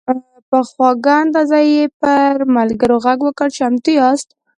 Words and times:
په 0.49 0.57
خواږه 0.69 1.13
انداز 1.21 1.51
یې 1.73 1.83
پر 2.01 2.31
ملګرو 2.55 2.97
غږ 3.05 3.19
وکړ: 3.25 3.47
"چمتو 3.57 3.91
یاست؟" 3.99 4.27